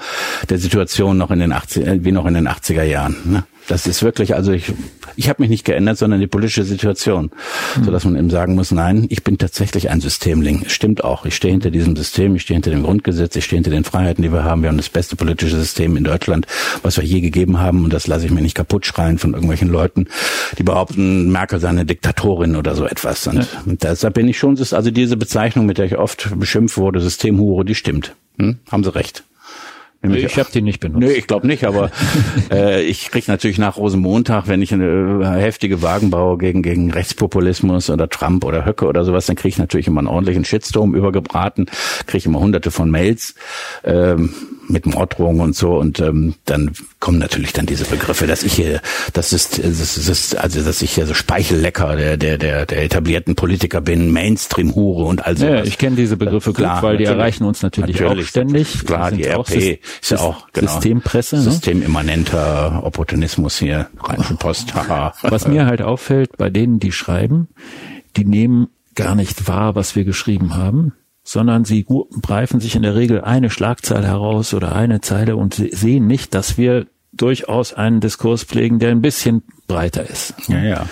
[0.49, 3.17] der Situation noch in den 80, äh, wie noch in den 80er Jahren.
[3.25, 3.45] Ne?
[3.67, 4.73] Das ist wirklich, also ich,
[5.17, 7.31] ich habe mich nicht geändert, sondern die politische Situation,
[7.77, 7.85] mhm.
[7.85, 10.65] so dass man eben sagen muss, nein, ich bin tatsächlich ein Systemling.
[10.69, 11.25] Stimmt auch.
[11.25, 14.23] Ich stehe hinter diesem System, ich stehe hinter dem Grundgesetz, ich stehe hinter den Freiheiten,
[14.23, 14.63] die wir haben.
[14.63, 16.47] Wir haben das beste politische System in Deutschland,
[16.83, 19.69] was wir je gegeben haben, und das lasse ich mir nicht kaputt schreien von irgendwelchen
[19.69, 20.07] Leuten,
[20.59, 23.27] die behaupten, Merkel sei eine Diktatorin oder so etwas.
[23.27, 23.47] Und, ja.
[23.67, 27.75] deshalb bin ich schon, also diese Bezeichnung, mit der ich oft beschimpft wurde, Systemhure, die
[27.75, 28.15] stimmt.
[28.39, 28.59] Hm?
[28.71, 29.25] Haben Sie recht.
[30.05, 31.01] Nämlich, ich habe die nicht benutzt.
[31.01, 31.91] Nö, ich glaube nicht, aber
[32.51, 36.91] äh, ich krieg natürlich nach Rosenmontag, wenn ich eine äh, heftige Wagen baue gegen, gegen
[36.91, 40.95] Rechtspopulismus oder Trump oder Höcke oder sowas, dann kriege ich natürlich immer einen ordentlichen Shitstorm
[40.95, 41.67] übergebraten,
[42.07, 43.35] kriege ich immer hunderte von Mails.
[43.83, 44.35] Ähm,
[44.69, 48.81] mit Morddrohungen und so und ähm, dann kommen natürlich dann diese Begriffe, dass ich hier,
[49.13, 53.35] das ist, das ist also dass ich hier so Speichellecker der der der, der etablierten
[53.35, 55.53] Politiker bin, Mainstream-Hure und all sowas.
[55.53, 58.85] Ja, ich kenne diese Begriffe gut, klar, weil die erreichen uns natürlich, natürlich auch ständig.
[58.85, 61.43] Klar, die RP ist ja auch genau, Systempresse, ne?
[61.43, 64.75] systemimmanenter Opportunismus hier, Rheinische Post.
[65.23, 67.49] Was mir halt auffällt bei denen, die schreiben,
[68.17, 70.93] die nehmen gar nicht wahr, was wir geschrieben haben
[71.25, 71.87] sondern sie
[72.23, 76.59] greifen sich in der Regel eine Schlagzeile heraus oder eine Zeile und sehen nicht, dass
[76.59, 80.35] wir durchaus einen Diskurs pflegen, der ein bisschen breiter ist.
[80.49, 80.87] Ja, ja.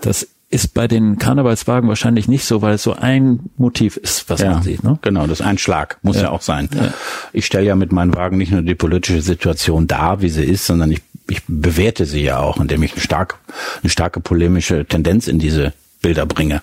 [0.00, 4.40] Das ist bei den Karnevalswagen wahrscheinlich nicht so, weil es so ein Motiv ist, was
[4.40, 4.82] ja, man sieht.
[4.82, 4.98] Ne?
[5.02, 6.68] Genau, das ist ein Schlag, muss ja, ja auch sein.
[6.74, 6.92] Ja.
[7.32, 10.66] Ich stelle ja mit meinen Wagen nicht nur die politische Situation dar, wie sie ist,
[10.66, 13.38] sondern ich, ich bewerte sie ja auch, indem ich eine, stark,
[13.82, 16.62] eine starke polemische Tendenz in diese Bilder bringe.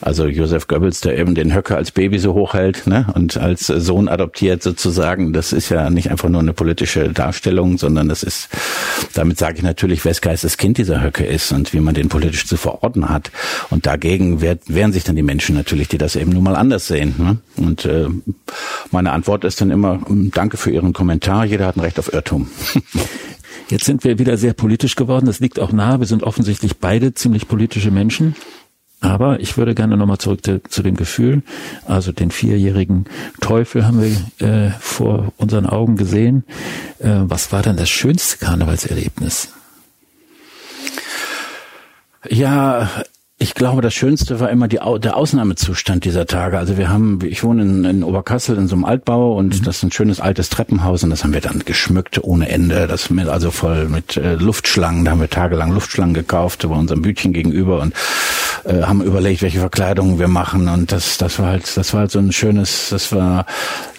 [0.00, 4.08] Also Josef Goebbels, der eben den Höcker als Baby so hochhält ne, und als Sohn
[4.08, 8.48] adoptiert sozusagen, das ist ja nicht einfach nur eine politische Darstellung, sondern das ist,
[9.14, 12.46] damit sage ich natürlich, wes Geistes Kind dieser Höcke ist und wie man den politisch
[12.46, 13.30] zu verorten hat.
[13.70, 17.14] Und dagegen wehren sich dann die Menschen natürlich, die das eben nun mal anders sehen.
[17.18, 17.38] Ne?
[17.56, 18.08] Und äh,
[18.90, 22.48] meine Antwort ist dann immer, danke für Ihren Kommentar, jeder hat ein Recht auf Irrtum.
[23.70, 25.26] Jetzt sind wir wieder sehr politisch geworden.
[25.26, 26.00] Das liegt auch nahe.
[26.00, 28.34] Wir sind offensichtlich beide ziemlich politische Menschen.
[29.00, 31.42] Aber ich würde gerne nochmal zurück zu, dem Gefühl.
[31.86, 33.04] Also den vierjährigen
[33.40, 36.44] Teufel haben wir äh, vor unseren Augen gesehen.
[36.98, 39.50] Äh, was war denn das schönste Karnevalserlebnis?
[42.28, 42.90] Ja,
[43.40, 46.58] ich glaube, das Schönste war immer die, der Ausnahmezustand dieser Tage.
[46.58, 49.64] Also wir haben, ich wohne in, in Oberkassel in so einem Altbau und mhm.
[49.64, 52.88] das ist ein schönes altes Treppenhaus und das haben wir dann geschmückt ohne Ende.
[52.88, 55.04] Das mit also voll mit äh, Luftschlangen.
[55.04, 57.94] Da haben wir tagelang Luftschlangen gekauft bei unserem Bütchen gegenüber und
[58.64, 62.10] äh, haben überlegt, welche Verkleidungen wir machen und das, das war halt, das war halt
[62.10, 63.46] so ein schönes, das war,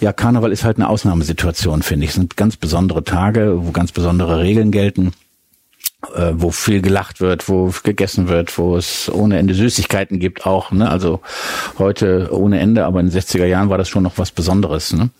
[0.00, 2.10] ja, Karneval ist halt eine Ausnahmesituation, finde ich.
[2.10, 5.12] Es sind ganz besondere Tage, wo ganz besondere Regeln gelten
[6.14, 10.72] äh, wo viel gelacht wird, wo gegessen wird, wo es ohne Ende Süßigkeiten gibt auch.
[10.72, 10.90] Ne?
[10.90, 11.20] Also
[11.78, 14.92] heute ohne Ende, aber in den 60er Jahren war das schon noch was Besonderes.
[14.92, 15.10] Ne?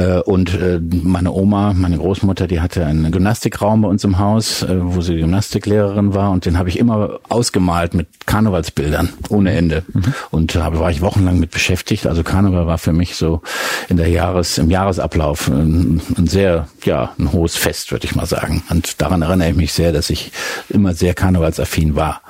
[0.00, 4.62] Äh, und äh, meine Oma, meine Großmutter, die hatte einen Gymnastikraum bei uns im Haus,
[4.62, 9.82] äh, wo sie Gymnastiklehrerin war und den habe ich immer ausgemalt mit Karnevalsbildern ohne Ende.
[9.92, 10.14] Mhm.
[10.30, 12.06] Und da war ich wochenlang mit beschäftigt.
[12.06, 13.42] Also Karneval war für mich so
[13.88, 18.26] in der Jahres, im Jahresablauf ein, ein sehr, ja, ein hohes Fest, würde ich mal
[18.26, 18.62] sagen.
[18.70, 20.32] Und daran erinnere ich mich sehr, dass ich
[20.68, 22.22] immer sehr karnevalsaffin war.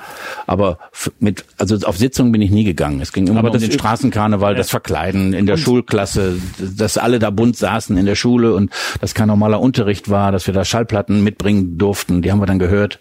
[0.47, 0.79] Aber
[1.19, 2.99] mit, also auf Sitzungen bin ich nie gegangen.
[3.01, 7.29] Es ging immer Aber um den Straßenkarneval, das Verkleiden in der Schulklasse, dass alle da
[7.29, 11.23] bunt saßen in der Schule und das kein normaler Unterricht war, dass wir da Schallplatten
[11.23, 12.21] mitbringen durften.
[12.21, 12.99] Die haben wir dann gehört.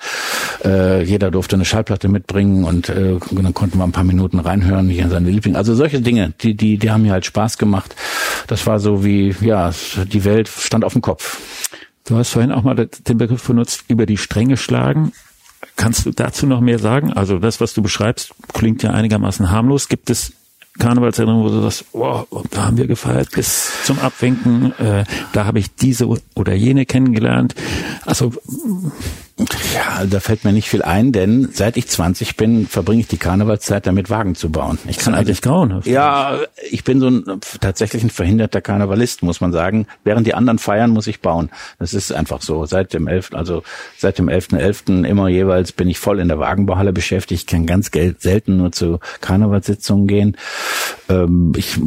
[0.65, 4.39] Äh, jeder durfte eine Schallplatte mitbringen und, äh, und dann konnten wir ein paar Minuten
[4.39, 5.57] reinhören, hier in seine Liebling.
[5.57, 7.95] Also solche Dinge, die, die, die haben mir halt Spaß gemacht.
[8.47, 9.73] Das war so wie, ja,
[10.13, 11.39] die Welt stand auf dem Kopf.
[12.05, 15.13] Du hast vorhin auch mal den Begriff benutzt, über die Stränge schlagen.
[15.77, 17.13] Kannst du dazu noch mehr sagen?
[17.13, 19.89] Also das, was du beschreibst, klingt ja einigermaßen harmlos.
[19.89, 20.33] Gibt es
[20.79, 25.59] Karnevalserinnerungen, wo du sagst, wow, da haben wir gefeiert bis zum Abwinken, äh, da habe
[25.59, 27.55] ich diese oder jene kennengelernt.
[28.07, 28.33] Also
[29.75, 33.17] ja, da fällt mir nicht viel ein, denn seit ich 20 bin, verbringe ich die
[33.17, 34.79] Karnevalszeit damit, Wagen zu bauen.
[34.87, 35.87] Ich kann eigentlich also, grauenhaft.
[35.87, 39.87] Ja, ich bin so ein tatsächlich ein verhinderter Karnevalist, muss man sagen.
[40.05, 41.51] Während die anderen feiern, muss ich bauen.
[41.79, 42.67] Das ist einfach so.
[42.67, 43.63] Seit dem 11., also
[43.97, 45.03] seit dem 11.11.
[45.03, 45.05] .11.
[45.07, 47.43] immer jeweils bin ich voll in der Wagenbauhalle beschäftigt.
[47.43, 50.37] Ich kann ganz selten nur zu Karnevalssitzungen gehen.
[51.09, 51.79] Ähm, ich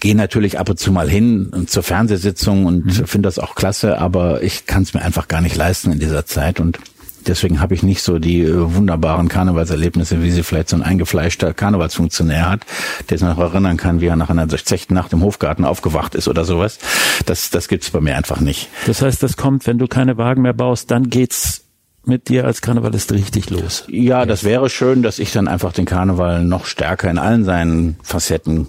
[0.00, 3.06] gehe natürlich ab und zu mal hin zur Fernsehsitzung und mhm.
[3.06, 6.26] finde das auch klasse, aber ich kann es mir einfach gar nicht leisten in dieser
[6.26, 6.78] Zeit und
[7.26, 11.54] Deswegen habe ich nicht so die äh, wunderbaren Karnevalserlebnisse, wie sie vielleicht so ein eingefleischter
[11.54, 12.66] Karnevalsfunktionär hat,
[13.08, 16.28] der sich noch erinnern kann, wie er nach einer durchzechten Nacht im Hofgarten aufgewacht ist
[16.28, 16.78] oder sowas.
[17.26, 18.68] Das, das gibt's bei mir einfach nicht.
[18.86, 21.62] Das heißt, das kommt, wenn du keine Wagen mehr baust, dann geht's
[22.04, 23.84] mit dir als Karnevalist richtig los.
[23.88, 27.96] Ja, das wäre schön, dass ich dann einfach den Karneval noch stärker in allen seinen
[28.02, 28.68] Facetten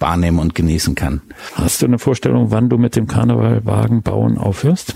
[0.00, 1.20] wahrnehmen und genießen kann.
[1.54, 4.94] Hast du eine Vorstellung, wann du mit dem Karnevalwagen bauen aufhörst?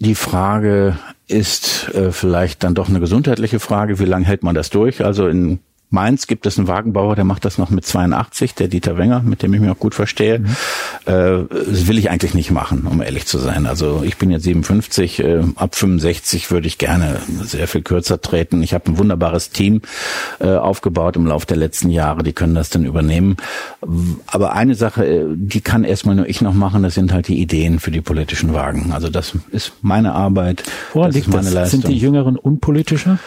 [0.00, 3.98] Die Frage ist äh, vielleicht dann doch eine gesundheitliche Frage.
[3.98, 5.04] Wie lange hält man das durch?
[5.04, 5.58] Also in
[5.90, 9.42] Mainz gibt es einen Wagenbauer, der macht das noch mit 82, der Dieter Wenger, mit
[9.42, 10.40] dem ich mich auch gut verstehe.
[10.40, 10.46] Mhm.
[11.06, 13.66] Äh, das will ich eigentlich nicht machen, um ehrlich zu sein.
[13.66, 18.62] Also ich bin jetzt 57, äh, ab 65 würde ich gerne sehr viel kürzer treten.
[18.62, 19.80] Ich habe ein wunderbares Team
[20.40, 23.36] äh, aufgebaut im Laufe der letzten Jahre, die können das dann übernehmen.
[24.26, 27.40] Aber eine Sache, äh, die kann erstmal nur ich noch machen, das sind halt die
[27.40, 28.92] Ideen für die politischen Wagen.
[28.92, 31.54] Also das ist meine Arbeit, Woran das ist meine das?
[31.54, 31.80] Leistung.
[31.80, 33.18] Sind die Jüngeren unpolitischer?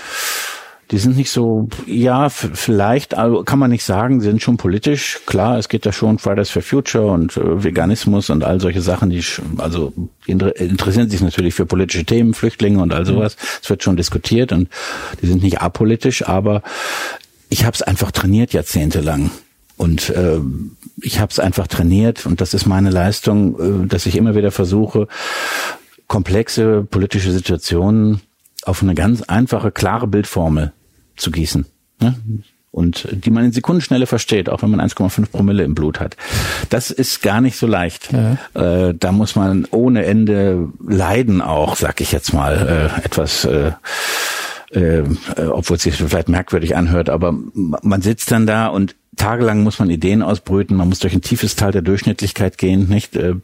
[0.92, 5.22] Die sind nicht so, ja, vielleicht, also kann man nicht sagen, sie sind schon politisch.
[5.26, 9.10] Klar, es geht da schon Fridays for Future und äh, Veganismus und all solche Sachen,
[9.10, 9.24] die
[9.58, 9.94] also
[10.26, 13.06] interessieren sich natürlich für politische Themen, Flüchtlinge und all mhm.
[13.06, 13.38] sowas.
[13.62, 14.68] Es wird schon diskutiert und
[15.22, 16.62] die sind nicht apolitisch, aber
[17.48, 19.32] ich habe es einfach trainiert jahrzehntelang.
[19.78, 20.40] Und äh,
[21.02, 24.52] ich habe es einfach trainiert und das ist meine Leistung, äh, dass ich immer wieder
[24.52, 25.08] versuche,
[26.08, 28.20] komplexe politische Situationen
[28.64, 30.74] auf eine ganz einfache, klare Bildformel
[31.22, 31.66] zu gießen.
[32.00, 32.16] Ne?
[32.72, 36.16] und die man in Sekundenschnelle versteht, auch wenn man 1,5 Promille im Blut hat.
[36.70, 38.10] Das ist gar nicht so leicht.
[38.14, 38.38] Ja.
[38.88, 43.74] Äh, da muss man ohne Ende leiden auch, sag ich jetzt mal, äh, etwas äh,
[44.72, 45.04] äh,
[45.50, 49.90] obwohl es sich vielleicht merkwürdig anhört, aber man sitzt dann da und tagelang muss man
[49.90, 53.16] Ideen ausbrüten, man muss durch ein tiefes Tal der Durchschnittlichkeit gehen, nicht?
[53.16, 53.36] Äh,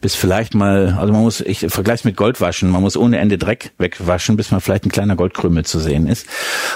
[0.00, 3.38] bis vielleicht mal, also man muss, ich vergleiche mit Gold waschen, man muss ohne Ende
[3.38, 6.26] Dreck wegwaschen, bis man vielleicht ein kleiner Goldkrümel zu sehen ist.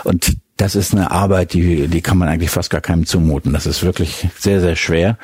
[0.05, 3.53] Und das ist eine Arbeit, die, die kann man eigentlich fast gar keinem zumuten.
[3.53, 5.17] Das ist wirklich sehr, sehr schwer.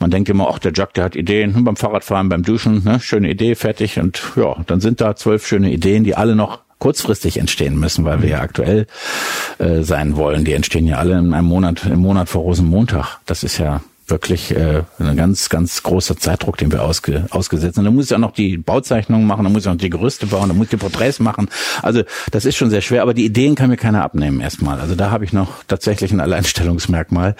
[0.00, 2.98] Man denkt immer, ach, der Jack, der hat Ideen hm, beim Fahrradfahren, beim Duschen, ne?
[2.98, 4.00] schöne Idee, fertig.
[4.00, 8.22] Und ja, dann sind da zwölf schöne Ideen, die alle noch kurzfristig entstehen müssen, weil
[8.22, 8.86] wir ja aktuell
[9.58, 10.44] äh, sein wollen.
[10.44, 13.18] Die entstehen ja alle in einem Monat, im Monat vor Rosenmontag.
[13.26, 17.84] Das ist ja wirklich äh, ein ganz, ganz großer Zeitdruck, den wir ausge, ausgesetzt sind.
[17.84, 20.26] Da muss ich auch noch die Bauzeichnungen machen, da muss ich auch noch die Gerüste
[20.26, 21.48] bauen, da muss ich die Porträts machen.
[21.82, 24.80] Also das ist schon sehr schwer, aber die Ideen kann mir keiner abnehmen erstmal.
[24.80, 27.36] Also da habe ich noch tatsächlich ein Alleinstellungsmerkmal.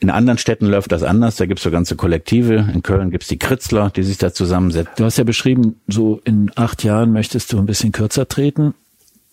[0.00, 2.68] In anderen Städten läuft das anders, da gibt's so ganze Kollektive.
[2.72, 4.94] In Köln gibt's die Kritzler, die sich da zusammensetzen.
[4.96, 8.74] Du hast ja beschrieben, so in acht Jahren möchtest du ein bisschen kürzer treten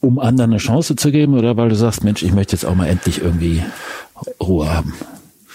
[0.01, 2.75] um anderen eine Chance zu geben oder weil du sagst, Mensch, ich möchte jetzt auch
[2.75, 3.63] mal endlich irgendwie
[4.39, 4.93] Ruhe haben?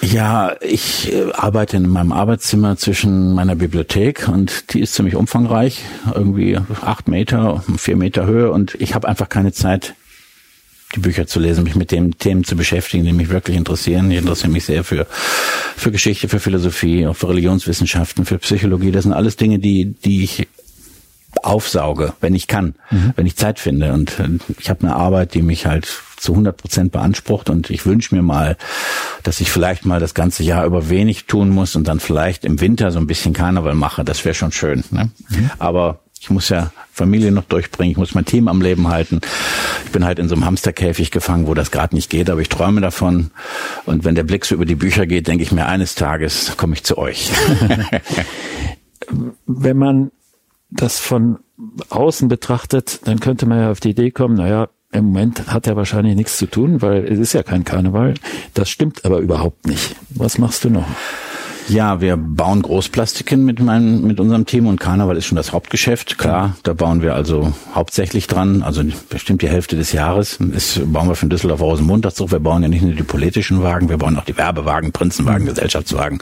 [0.03, 5.81] Ja, ich äh, arbeite in meinem Arbeitszimmer zwischen meiner Bibliothek und die ist ziemlich umfangreich,
[6.15, 9.95] irgendwie acht Meter, vier Meter Höhe und ich habe einfach keine Zeit,
[10.95, 14.11] die Bücher zu lesen, mich mit den Themen zu beschäftigen, die mich wirklich interessieren.
[14.11, 15.07] Ich interessiere mich sehr für,
[15.77, 18.93] für Geschichte, für Philosophie, auch für Religionswissenschaften, für Psychologie.
[18.93, 20.47] Das sind alles Dinge, die, die ich
[21.45, 23.13] aufsauge, wenn ich kann, mhm.
[23.17, 23.93] wenn ich Zeit finde.
[23.93, 27.85] Und äh, ich habe eine Arbeit, die mich halt zu 100 Prozent beansprucht und ich
[27.85, 28.57] wünsche mir mal,
[29.23, 32.61] dass ich vielleicht mal das ganze Jahr über wenig tun muss und dann vielleicht im
[32.61, 34.05] Winter so ein bisschen Karneval mache.
[34.05, 34.83] Das wäre schon schön.
[34.91, 35.11] Ne?
[35.29, 35.51] Mhm.
[35.59, 39.21] Aber ich muss ja Familie noch durchbringen, ich muss mein Team am Leben halten.
[39.85, 42.49] Ich bin halt in so einem Hamsterkäfig gefangen, wo das gerade nicht geht, aber ich
[42.49, 43.31] träume davon.
[43.85, 46.75] Und wenn der Blick so über die Bücher geht, denke ich mir, eines Tages komme
[46.75, 47.31] ich zu euch.
[49.47, 50.11] wenn man
[50.77, 51.39] das von
[51.89, 55.77] außen betrachtet, dann könnte man ja auf die Idee kommen, naja, im Moment hat er
[55.77, 58.15] wahrscheinlich nichts zu tun, weil es ist ja kein Karneval.
[58.55, 59.97] Das stimmt aber überhaupt nicht.
[60.11, 60.87] Was machst du noch?
[61.69, 66.17] Ja, wir bauen Großplastiken mit meinem, mit unserem Team und Karneval ist schon das Hauptgeschäft.
[66.17, 68.63] Klar, da bauen wir also hauptsächlich dran.
[68.63, 72.31] Also bestimmt die Hälfte des Jahres ist, bauen wir von Düsseldorf aus Montagszug.
[72.31, 75.49] Wir bauen ja nicht nur die politischen Wagen, wir bauen auch die Werbewagen, Prinzenwagen, mhm.
[75.49, 76.21] Gesellschaftswagen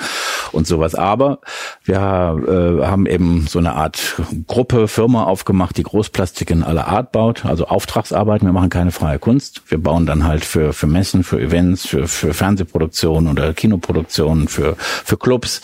[0.53, 0.95] und sowas.
[0.95, 1.41] Aber
[1.85, 7.45] wir äh, haben eben so eine Art Gruppe, Firma aufgemacht, die Großplastiken aller Art baut.
[7.45, 8.49] Also Auftragsarbeiten.
[8.49, 9.61] Wir machen keine freie Kunst.
[9.69, 14.77] Wir bauen dann halt für, für Messen, für Events, für, für Fernsehproduktionen oder Kinoproduktionen, für,
[14.79, 15.61] für Clubs Clubs,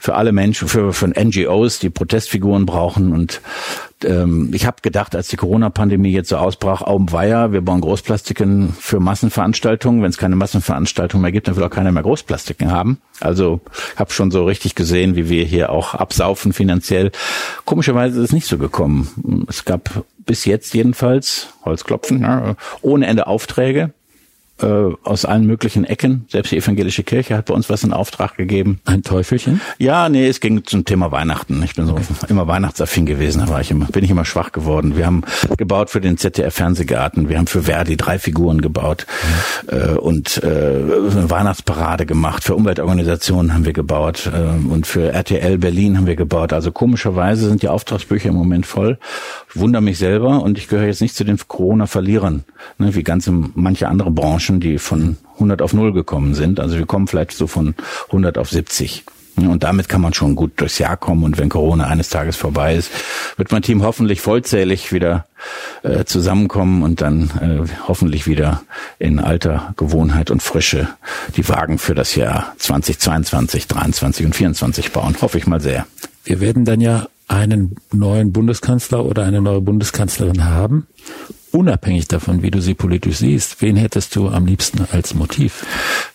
[0.00, 3.12] für alle Menschen, für, für NGOs, die Protestfiguren brauchen.
[3.12, 3.40] Und
[4.04, 8.98] ähm, ich habe gedacht, als die Corona-Pandemie jetzt so ausbrach, Augenweier, wir bauen Großplastiken für
[8.98, 10.02] Massenveranstaltungen.
[10.02, 12.98] Wenn es keine Massenveranstaltungen mehr gibt, dann will auch keiner mehr Großplastiken haben.
[13.20, 13.60] Also
[13.94, 17.12] habe schon so richtig gesehen, wie wir hier auch absaufen finanziell.
[17.64, 19.46] Komischerweise ist es nicht so gekommen.
[19.48, 23.92] Es gab bis jetzt jedenfalls, Holzklopfen, ja, ohne Ende Aufträge
[24.60, 26.26] äh, aus allen möglichen Ecken.
[26.28, 28.80] Selbst die evangelische Kirche hat bei uns was in Auftrag gegeben.
[28.84, 29.60] Ein Teufelchen?
[29.78, 31.62] Ja, nee, es ging zum Thema Weihnachten.
[31.62, 32.04] Ich bin so okay.
[32.28, 34.96] immer weihnachtsaffin gewesen, da war ich immer, bin ich immer schwach geworden.
[34.96, 35.22] Wir haben
[35.56, 39.06] gebaut für den ZDF Fernsehgarten, wir haben für Verdi drei Figuren gebaut
[39.70, 39.78] mhm.
[39.78, 42.44] äh, und äh, eine Weihnachtsparade gemacht.
[42.44, 46.52] Für Umweltorganisationen haben wir gebaut äh, und für RTL Berlin haben wir gebaut.
[46.52, 48.98] Also komischerweise sind die Auftragsbücher im Moment voll.
[49.48, 52.44] Ich wundere mich selber und ich gehöre jetzt nicht zu den Corona-Verlierern,
[52.78, 56.58] ne, wie ganze manche andere Branchen Menschen, die von 100 auf 0 gekommen sind.
[56.58, 57.76] Also wir kommen vielleicht so von
[58.08, 59.04] 100 auf 70.
[59.36, 61.22] Und damit kann man schon gut durchs Jahr kommen.
[61.22, 62.90] Und wenn Corona eines Tages vorbei ist,
[63.36, 65.26] wird mein Team hoffentlich vollzählig wieder
[65.84, 68.62] äh, zusammenkommen und dann äh, hoffentlich wieder
[68.98, 70.88] in alter Gewohnheit und Frische
[71.36, 75.16] die Wagen für das Jahr 2022, 23 und 24 bauen.
[75.22, 75.86] Hoffe ich mal sehr.
[76.24, 80.88] Wir werden dann ja einen neuen Bundeskanzler oder eine neue Bundeskanzlerin haben
[81.52, 85.64] unabhängig davon, wie du sie politisch siehst, wen hättest du am liebsten als Motiv?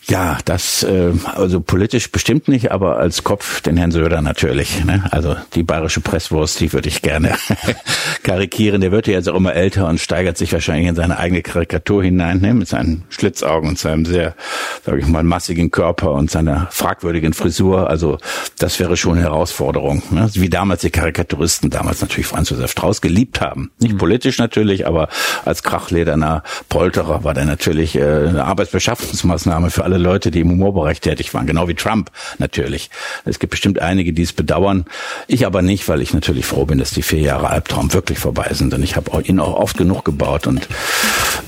[0.10, 4.84] Ja, das äh, also politisch bestimmt nicht, aber als Kopf den Herrn Söder natürlich.
[4.86, 5.04] Ne?
[5.12, 7.36] Also die bayerische Presswurst, die würde ich gerne
[8.24, 8.80] karikieren.
[8.80, 12.04] Der wird ja jetzt auch immer älter und steigert sich wahrscheinlich in seine eigene Karikatur
[12.04, 12.54] hinein, ne?
[12.54, 14.34] mit seinen Schlitzaugen und seinem sehr,
[14.86, 17.90] sage ich mal, massigen Körper und seiner fragwürdigen Frisur.
[17.90, 18.18] Also
[18.60, 20.04] das wäre schon eine Herausforderung.
[20.12, 20.30] Ne?
[20.34, 23.72] Wie damals die Karikaturisten, damals natürlich Franz Josef Strauß geliebt haben.
[23.80, 23.98] Nicht mhm.
[23.98, 25.10] politisch natürlich, aber
[25.46, 31.02] als krachlederner Polterer war der natürlich äh, eine Arbeitsbeschaffungsmaßnahme für alle Leute, die im Humorbereich
[31.02, 32.90] tätig waren, genau wie Trump natürlich.
[33.26, 34.86] Es gibt bestimmt einige, die es bedauern.
[35.28, 38.50] Ich aber nicht, weil ich natürlich froh bin, dass die vier Jahre Albtraum wirklich vorbei
[38.52, 38.74] sind.
[38.74, 40.68] Und ich habe ihn auch oft genug gebaut und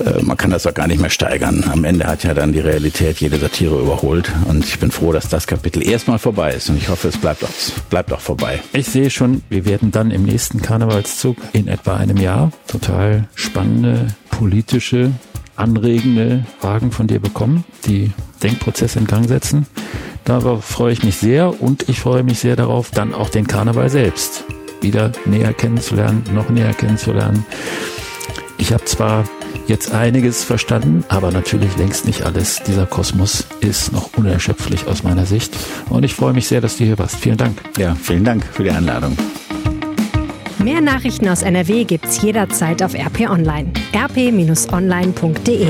[0.04, 1.64] äh, man kann das auch gar nicht mehr steigern.
[1.70, 4.30] Am Ende hat ja dann die Realität jede Satire überholt.
[4.46, 6.68] Und ich bin froh, dass das Kapitel erstmal vorbei ist.
[6.70, 7.48] Und ich hoffe, es bleibt auch,
[7.88, 8.60] bleibt auch vorbei.
[8.72, 14.08] Ich sehe schon, wir werden dann im nächsten Karnevalszug in etwa einem Jahr total spannende
[14.30, 15.12] politische
[15.56, 19.66] anregende Fragen von dir bekommen, die Denkprozesse in Gang setzen.
[20.24, 23.90] Darauf freue ich mich sehr und ich freue mich sehr darauf, dann auch den Karneval
[23.90, 24.44] selbst
[24.80, 27.44] wieder näher kennenzulernen, noch näher kennenzulernen.
[28.58, 29.24] Ich habe zwar
[29.70, 32.60] jetzt einiges verstanden, aber natürlich längst nicht alles.
[32.66, 35.56] Dieser Kosmos ist noch unerschöpflich aus meiner Sicht.
[35.88, 37.16] Und ich freue mich sehr, dass du hier warst.
[37.16, 37.56] Vielen Dank.
[37.78, 39.16] Ja, vielen Dank für die Einladung.
[40.58, 43.72] Mehr Nachrichten aus NRW gibt's jederzeit auf RP Online.
[43.94, 45.68] rp-online.de